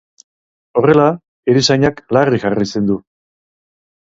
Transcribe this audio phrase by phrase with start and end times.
[0.79, 1.05] Horrela,
[1.53, 2.97] erizainak larri jarraitzen du.